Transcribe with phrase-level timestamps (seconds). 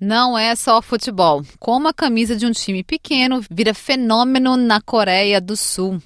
[0.00, 1.44] Não é só futebol.
[1.58, 6.00] Como a camisa de um time pequeno vira fenômeno na Coreia do Sul.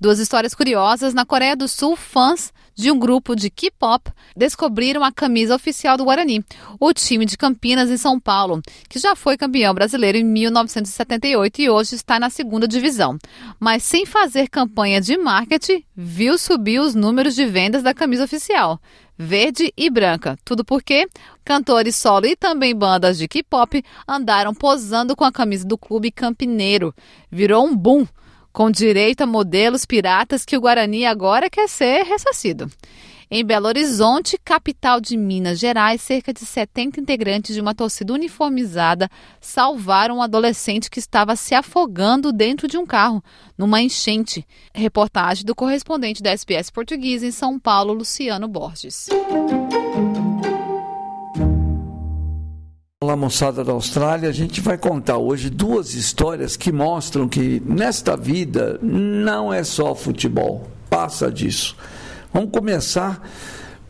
[0.00, 1.14] Duas histórias curiosas.
[1.14, 6.04] Na Coreia do Sul, fãs de um grupo de K-pop descobriram a camisa oficial do
[6.04, 6.44] Guarani,
[6.78, 11.70] o time de Campinas, em São Paulo, que já foi campeão brasileiro em 1978 e
[11.70, 13.18] hoje está na segunda divisão.
[13.58, 18.78] Mas sem fazer campanha de marketing, viu subir os números de vendas da camisa oficial
[19.18, 20.38] verde e branca.
[20.44, 21.08] Tudo porque
[21.44, 26.94] cantores solo e também bandas de K-pop andaram posando com a camisa do clube campineiro.
[27.30, 28.06] Virou um boom,
[28.56, 32.72] com direito a modelos piratas que o Guarani agora quer ser ressarcido.
[33.30, 39.10] Em Belo Horizonte, capital de Minas Gerais, cerca de 70 integrantes de uma torcida uniformizada
[39.42, 43.22] salvaram um adolescente que estava se afogando dentro de um carro,
[43.58, 44.46] numa enchente.
[44.74, 49.06] Reportagem do correspondente da SBS Português em São Paulo, Luciano Borges.
[53.06, 54.28] Olá, moçada da Austrália.
[54.28, 59.94] A gente vai contar hoje duas histórias que mostram que nesta vida não é só
[59.94, 61.76] futebol, passa disso.
[62.34, 63.22] Vamos começar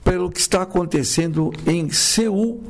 [0.04, 2.62] pelo que está acontecendo em Seul,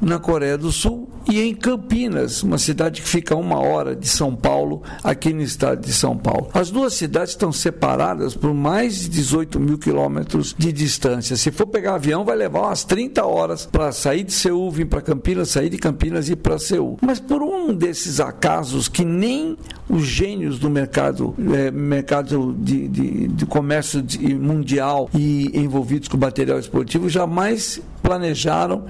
[0.00, 4.08] na Coreia do Sul, e em Campinas, uma cidade que fica a uma hora de
[4.08, 6.48] São Paulo, aqui no estado de São Paulo.
[6.54, 11.36] As duas cidades estão separadas por mais de 18 mil quilômetros de distância.
[11.36, 15.02] Se for pegar avião, vai levar umas 30 horas para sair de Seul, vir para
[15.02, 16.96] Campinas, sair de Campinas e ir para Seul.
[17.02, 19.58] Mas por um desses acasos que nem
[19.88, 26.16] os gênios do mercado, é, mercado de, de, de comércio de, mundial e envolvidos com
[26.16, 28.84] material esportivo jamais planejaram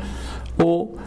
[0.62, 0.98] ou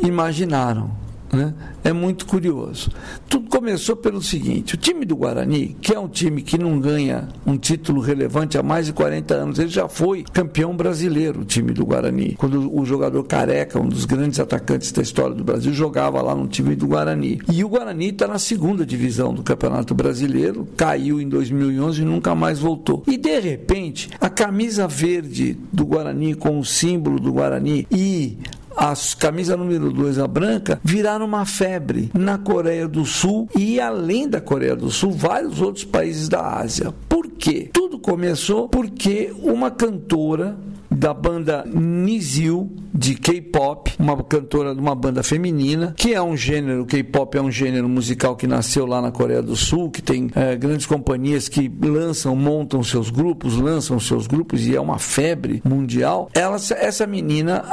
[0.00, 0.90] imaginaram.
[1.32, 1.52] Né?
[1.84, 2.90] É muito curioso.
[3.28, 7.28] Tudo começou pelo seguinte: o time do Guarani, que é um time que não ganha
[7.46, 11.72] um título relevante há mais de 40 anos, ele já foi campeão brasileiro, o time
[11.72, 12.34] do Guarani.
[12.38, 16.48] Quando o jogador Careca, um dos grandes atacantes da história do Brasil, jogava lá no
[16.48, 17.40] time do Guarani.
[17.52, 22.34] E o Guarani está na segunda divisão do Campeonato Brasileiro, caiu em 2011 e nunca
[22.34, 23.02] mais voltou.
[23.06, 28.38] E de repente, a camisa verde do Guarani com o símbolo do Guarani e
[28.78, 34.28] a camisa número 2, a branca, viraram uma febre na Coreia do Sul e além
[34.28, 36.94] da Coreia do Sul, vários outros países da Ásia.
[37.08, 37.68] Por quê?
[37.72, 40.56] Tudo começou porque uma cantora
[40.98, 46.84] da banda Nizil de K-pop, uma cantora de uma banda feminina, que é um gênero,
[46.84, 50.56] K-pop é um gênero musical que nasceu lá na Coreia do Sul, que tem é,
[50.56, 56.28] grandes companhias que lançam, montam seus grupos, lançam seus grupos e é uma febre mundial.
[56.34, 57.64] Ela, essa menina,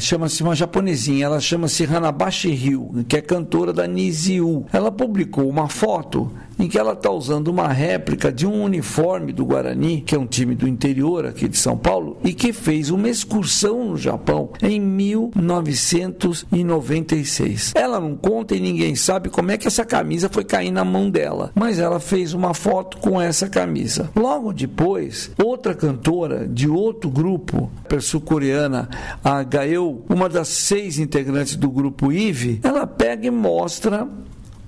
[0.00, 4.66] chama-se uma japonesinha, ela chama-se Hanabashi Ryu, que é cantora da Nizil.
[4.72, 9.44] Ela publicou uma foto em que ela está usando uma réplica de um uniforme do
[9.44, 13.08] Guarani, que é um time do interior aqui de São Paulo, e que fez uma
[13.08, 17.72] excursão no Japão em 1996.
[17.74, 21.10] Ela não conta e ninguém sabe como é que essa camisa foi cair na mão
[21.10, 24.08] dela, mas ela fez uma foto com essa camisa.
[24.14, 27.68] Logo depois, outra cantora de outro grupo,
[28.00, 28.88] sul-coreana,
[29.22, 34.08] a Gael, uma das seis integrantes do grupo IVE, ela pega e mostra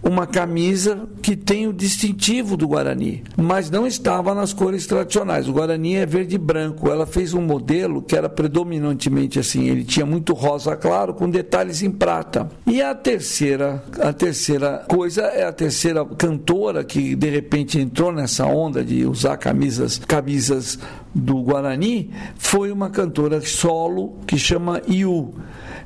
[0.04, 5.48] uma camisa que tem o distintivo do Guarani, mas não estava nas cores tradicionais.
[5.48, 6.90] O Guarani é verde e branco.
[6.90, 11.82] Ela fez um modelo que era predominantemente assim, ele tinha muito rosa claro com detalhes
[11.82, 12.50] em prata.
[12.66, 18.44] E a terceira, a terceira coisa é a terceira cantora que de repente entrou nessa
[18.44, 20.78] onda de usar camisas, camisas
[21.14, 25.34] do Guarani, foi uma cantora solo que chama Yu.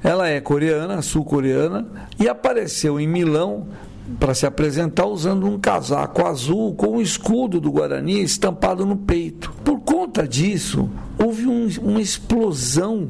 [0.03, 1.87] Ela é coreana, sul-coreana,
[2.19, 3.67] e apareceu em Milão
[4.19, 9.53] para se apresentar usando um casaco azul com o escudo do Guarani estampado no peito.
[9.65, 10.89] Por conta disso,
[11.19, 13.09] houve um, uma explosão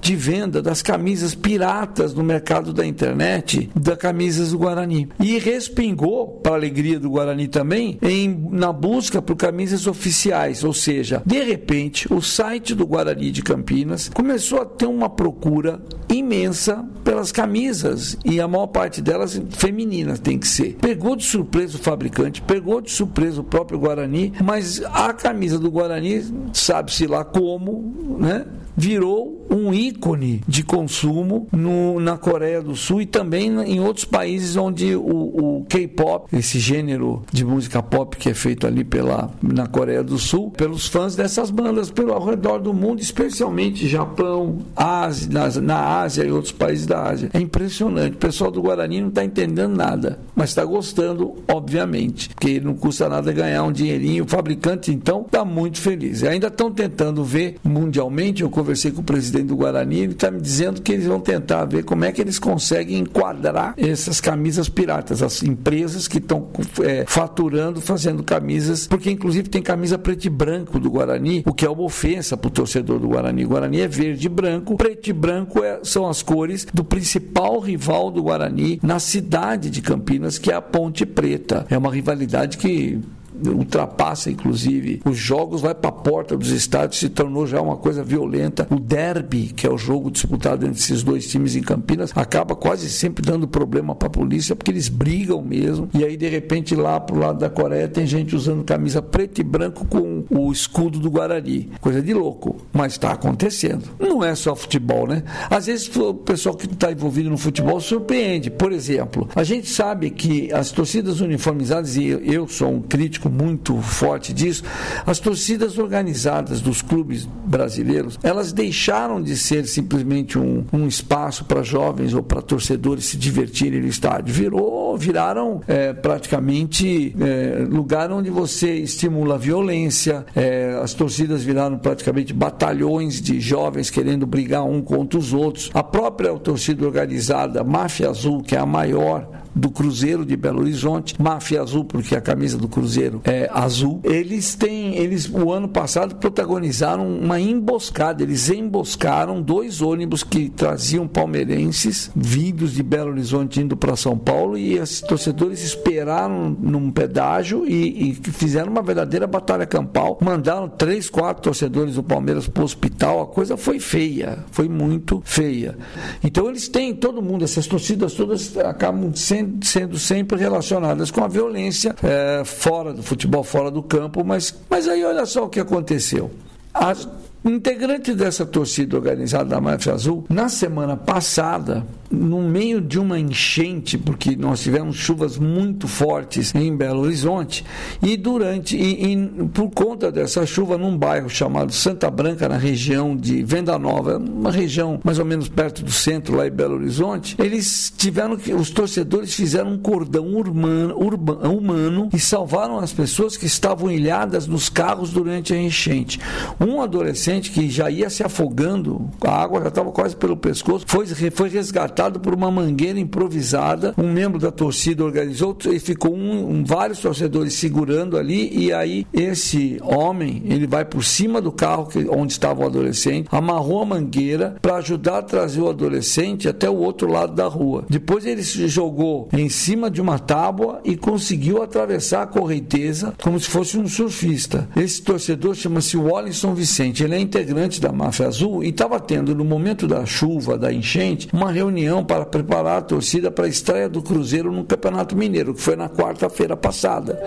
[0.00, 5.08] de venda das camisas piratas no mercado da internet, das camisas do Guarani.
[5.20, 10.64] E respingou, para alegria do Guarani também, em, na busca por camisas oficiais.
[10.64, 15.80] Ou seja, de repente, o site do Guarani de Campinas começou a ter uma procura
[16.08, 20.76] imensa pelas camisas e a maior parte delas femininas tem que ser.
[20.80, 25.70] Pegou de surpresa o fabricante, pegou de surpresa o próprio Guarani, mas a camisa do
[25.70, 28.44] Guarani, sabe-se lá como, né?
[28.76, 34.56] virou um ícone de consumo no, na Coreia do Sul e também em outros países
[34.56, 39.66] onde o, o K-pop, esse gênero de música pop que é feito ali pela, na
[39.66, 45.28] Coreia do Sul, pelos fãs dessas bandas pelo ao redor do mundo, especialmente Japão, Ásia,
[45.30, 47.30] na, na Ásia e outros países da Ásia.
[47.32, 48.14] É impressionante.
[48.14, 53.08] O pessoal do Guarani não está entendendo nada, mas está gostando, obviamente, porque não custa
[53.08, 54.24] nada ganhar um dinheirinho.
[54.24, 56.22] O fabricante, então, está muito feliz.
[56.22, 58.42] Ainda estão tentando ver mundialmente.
[58.42, 61.64] Eu conversei com o presidente do Guarani, ele está me dizendo que eles vão tentar
[61.64, 66.48] ver como é que eles conseguem enquadrar essas camisas piratas, as empresas que estão
[66.82, 71.64] é, faturando, fazendo camisas, porque inclusive tem camisa preto e branco do Guarani, o que
[71.64, 73.44] é uma ofensa para o torcedor do Guarani.
[73.44, 77.60] O Guarani é verde e branco, preto e branco é, são as cores do principal
[77.60, 81.66] rival do Guarani na cidade de Campinas, que é a Ponte Preta.
[81.70, 83.00] É uma rivalidade que
[83.44, 88.02] ultrapassa inclusive os jogos, vai para a porta dos estádios, se tornou já uma coisa
[88.02, 88.66] violenta.
[88.70, 92.88] O derby, que é o jogo disputado entre esses dois times em Campinas, acaba quase
[92.88, 95.88] sempre dando problema para a polícia, porque eles brigam mesmo.
[95.94, 99.44] E aí, de repente, lá pro lado da Coreia, tem gente usando camisa preto e
[99.44, 101.70] branco com o escudo do Guarani.
[101.80, 103.84] Coisa de louco, mas está acontecendo.
[103.98, 105.22] Não é só futebol, né?
[105.50, 108.50] Às vezes o pessoal que está envolvido no futebol surpreende.
[108.50, 113.76] Por exemplo, a gente sabe que as torcidas uniformizadas, e eu sou um crítico muito
[113.80, 114.62] forte disso,
[115.06, 121.62] as torcidas organizadas dos clubes brasileiros, elas deixaram de ser simplesmente um, um espaço para
[121.62, 124.34] jovens ou para torcedores se divertirem no estádio.
[124.34, 131.78] Virou, viraram é, praticamente é, lugar onde você estimula a violência, é, as torcidas viraram
[131.78, 135.70] praticamente batalhões de jovens querendo brigar um contra os outros.
[135.74, 141.14] A própria torcida organizada, Máfia Azul, que é a maior do Cruzeiro de Belo Horizonte,
[141.20, 144.00] Máfia Azul, porque a camisa do Cruzeiro é azul.
[144.04, 151.08] Eles têm, eles o ano passado protagonizaram uma emboscada, eles emboscaram dois ônibus que traziam
[151.08, 157.64] palmeirenses vindos de Belo Horizonte indo para São Paulo e os torcedores esperaram num pedágio
[157.66, 160.18] e, e fizeram uma verdadeira batalha campal.
[160.20, 163.22] Mandaram três, quatro torcedores do Palmeiras para o hospital.
[163.22, 165.78] A coisa foi feia, foi muito feia.
[166.22, 171.28] Então eles têm todo mundo, essas torcidas todas acabam sendo sendo sempre relacionadas com a
[171.28, 175.60] violência é, fora do futebol, fora do campo, mas, mas aí olha só o que
[175.60, 176.30] aconteceu.
[176.72, 177.08] As
[177.44, 183.98] integrantes dessa torcida organizada da Máfia Azul, na semana passada, no meio de uma enchente,
[183.98, 187.64] porque nós tivemos chuvas muito fortes em Belo Horizonte,
[188.02, 193.16] e durante, e, e, por conta dessa chuva, num bairro chamado Santa Branca, na região
[193.16, 197.36] de Venda Nova, uma região mais ou menos perto do centro, lá em Belo Horizonte,
[197.38, 203.36] eles tiveram que, os torcedores fizeram um cordão urbano, urbano, humano e salvaram as pessoas
[203.36, 206.20] que estavam ilhadas nos carros durante a enchente.
[206.60, 211.06] Um adolescente que já ia se afogando, a água já estava quase pelo pescoço, foi,
[211.06, 213.94] foi resgatado por uma mangueira improvisada.
[213.96, 218.50] Um membro da torcida organizou e ficou um, um, vários torcedores segurando ali.
[218.52, 223.28] E aí esse homem ele vai por cima do carro que, onde estava o adolescente,
[223.30, 227.84] amarrou a mangueira para ajudar a trazer o adolescente até o outro lado da rua.
[227.88, 233.40] Depois ele se jogou em cima de uma tábua e conseguiu atravessar a correnteza como
[233.40, 234.68] se fosse um surfista.
[234.76, 237.02] Esse torcedor chama-se Wallinson Vicente.
[237.02, 241.28] Ele é integrante da Máfia Azul e estava tendo no momento da chuva, da enchente,
[241.32, 245.54] uma reunião reunião para preparar a torcida para a estreia do Cruzeiro no Campeonato Mineiro,
[245.54, 247.18] que foi na quarta-feira passada,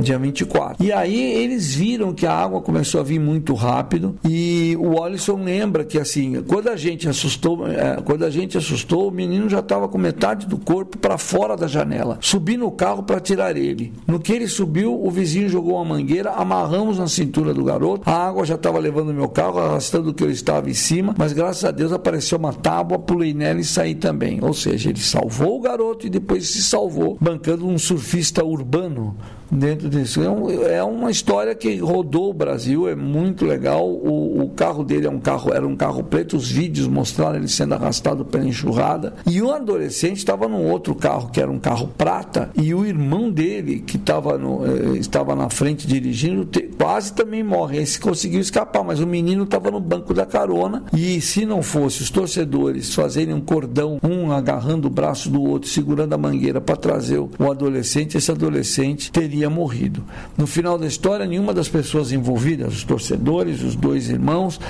[0.00, 0.84] dia 24.
[0.84, 5.42] E aí eles viram que a água começou a vir muito rápido e o Alisson
[5.42, 9.60] lembra que assim, quando a gente assustou, é, quando a gente assustou, o menino já
[9.60, 12.18] estava com metade do corpo para fora da janela.
[12.20, 13.92] Subi no carro para tirar ele.
[14.06, 18.08] No que ele subiu, o vizinho jogou uma mangueira, amarramos na cintura do garoto.
[18.08, 21.32] A água já estava levando meu carro, arrastando o que eu estava em cima, mas
[21.32, 24.42] graças a Deus apareceu uma tábua, pulei nela e saí também.
[24.42, 29.16] Ou seja, ele salvou o garoto e depois se salvou bancando um surfista urbano
[29.50, 30.22] dentro disso.
[30.22, 33.88] É, um, é, uma história que rodou o Brasil, é muito legal.
[33.88, 37.48] O, o, carro dele é um carro, era um carro preto, os vídeos mostraram ele
[37.48, 39.14] sendo arrastado pela enxurrada.
[39.26, 43.30] E o adolescente estava num outro carro, que era um carro prata, e o irmão
[43.30, 47.78] dele, que estava, no, eh, estava na frente dirigindo, te, quase também morre.
[47.78, 50.84] Esse conseguiu escapar, mas o menino estava no banco da carona.
[50.92, 55.68] E se não fosse os torcedores fazerem um cordão, um agarrando o braço do outro,
[55.68, 60.04] segurando a mangueira para trazer o adolescente, esse adolescente teria teria morrido.
[60.36, 64.60] No final da história, nenhuma das pessoas envolvidas, os torcedores, os dois irmãos,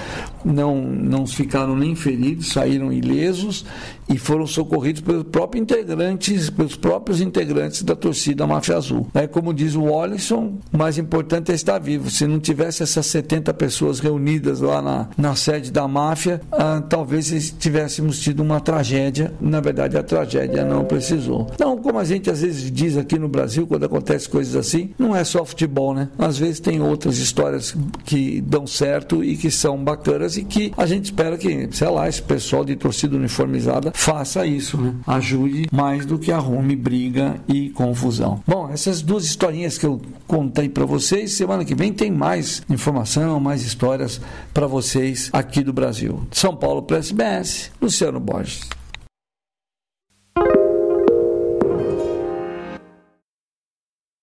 [0.45, 3.65] não, não ficaram nem feridos, saíram ilesos
[4.09, 9.07] e foram socorridos pelos próprios integrantes, pelos próprios integrantes da torcida Máfia Azul.
[9.15, 12.11] É como diz o Wallison, o mais importante é estar vivo.
[12.11, 17.55] Se não tivesse essas 70 pessoas reunidas lá na, na sede da máfia, ah, talvez
[17.59, 19.33] tivéssemos tido uma tragédia.
[19.41, 21.47] Na verdade, a tragédia não precisou.
[21.55, 25.14] Então, como a gente às vezes diz aqui no Brasil, quando acontece coisas assim, não
[25.14, 26.09] é só futebol, né?
[26.19, 27.75] Às vezes tem outras histórias
[28.05, 32.09] que dão certo e que são bacanas e que a gente espera que, sei lá,
[32.09, 34.95] esse pessoal de torcida uniformizada faça isso, né?
[35.07, 38.43] Ajude mais do que arrume briga e confusão.
[38.47, 43.40] Bom, essas duas historinhas que eu contei para vocês, semana que vem tem mais informação,
[43.40, 44.21] mais histórias
[44.52, 46.26] para vocês aqui do Brasil.
[46.31, 48.79] São Paulo para SBS, Luciano Borges.